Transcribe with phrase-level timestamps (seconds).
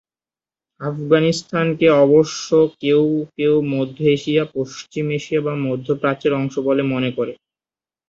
[0.81, 2.47] আফগানিস্তানকে অবশ্য
[2.81, 3.03] কেউ
[3.37, 7.33] কেউ মধ্য এশিয়া, পশ্চিম এশিয়া বা মধ্যপ্রাচ্যের অংশ বলে মনে করে।